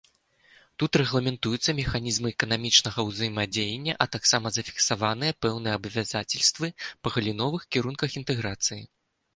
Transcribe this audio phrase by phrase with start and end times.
[0.83, 6.67] Тут рэгламентуюцца механізмы эканамічнага ўзаемадзеяння, а таксама зафіксаваныя пэўныя абавязацельствы
[7.03, 8.83] па галіновых кірунках інтэграцыі.